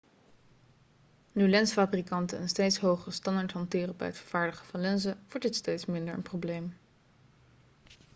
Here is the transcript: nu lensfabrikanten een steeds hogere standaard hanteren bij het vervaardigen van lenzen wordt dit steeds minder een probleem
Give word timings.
nu 1.31 1.45
lensfabrikanten 1.49 2.41
een 2.41 2.49
steeds 2.49 2.77
hogere 2.77 3.11
standaard 3.11 3.51
hanteren 3.51 3.97
bij 3.97 4.07
het 4.07 4.17
vervaardigen 4.17 4.65
van 4.65 4.81
lenzen 4.81 5.19
wordt 5.29 5.41
dit 5.45 5.55
steeds 5.55 5.85
minder 5.85 6.13
een 6.13 6.21
probleem 6.21 6.73